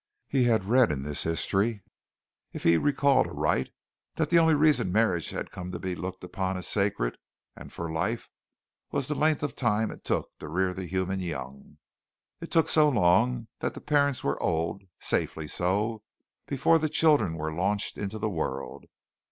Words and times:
He 0.27 0.45
had 0.45 0.65
read 0.65 0.91
in 0.91 1.03
this 1.03 1.21
history, 1.21 1.83
if 2.53 2.63
he 2.63 2.75
recalled 2.75 3.27
aright, 3.27 3.69
that 4.15 4.31
the 4.31 4.39
only 4.39 4.55
reason 4.55 4.91
marriage 4.91 5.29
had 5.29 5.51
come 5.51 5.69
to 5.69 5.77
be 5.77 5.93
looked 5.93 6.23
upon 6.23 6.57
as 6.57 6.67
sacred, 6.67 7.19
and 7.55 7.71
for 7.71 7.91
life, 7.91 8.27
was 8.89 9.07
the 9.07 9.13
length 9.13 9.43
of 9.43 9.55
time 9.55 9.91
it 9.91 10.03
took 10.03 10.31
to 10.39 10.47
rear 10.47 10.73
the 10.73 10.87
human 10.87 11.19
young. 11.19 11.77
It 12.39 12.49
took 12.49 12.67
so 12.67 12.89
long 12.89 13.47
that 13.59 13.75
the 13.75 13.79
parents 13.81 14.23
were 14.23 14.41
old, 14.41 14.81
safely 14.99 15.47
so, 15.47 16.01
before 16.47 16.79
the 16.79 16.89
children 16.89 17.35
were 17.35 17.53
launched 17.53 17.95
into 17.95 18.17
the 18.17 18.27
world. 18.27 18.85